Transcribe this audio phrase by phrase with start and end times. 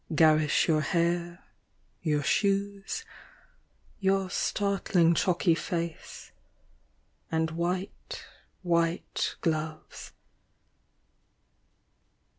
[0.15, 1.43] Garish your hair,
[2.01, 3.05] your shoes,
[3.99, 6.31] your startling chalky face,
[7.29, 8.25] And white,
[8.63, 10.13] white gloves.